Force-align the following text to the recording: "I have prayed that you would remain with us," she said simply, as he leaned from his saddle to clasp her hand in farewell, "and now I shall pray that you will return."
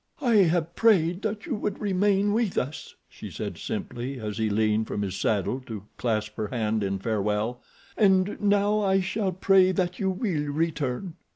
"I 0.23 0.37
have 0.37 0.75
prayed 0.75 1.21
that 1.21 1.45
you 1.45 1.53
would 1.53 1.79
remain 1.79 2.33
with 2.33 2.57
us," 2.57 2.95
she 3.07 3.29
said 3.29 3.59
simply, 3.59 4.19
as 4.19 4.39
he 4.39 4.49
leaned 4.49 4.87
from 4.87 5.03
his 5.03 5.15
saddle 5.15 5.59
to 5.67 5.83
clasp 5.97 6.37
her 6.37 6.47
hand 6.47 6.81
in 6.83 6.97
farewell, 6.97 7.61
"and 7.95 8.35
now 8.41 8.79
I 8.79 8.99
shall 8.99 9.31
pray 9.31 9.71
that 9.73 9.99
you 9.99 10.09
will 10.09 10.45
return." 10.47 11.17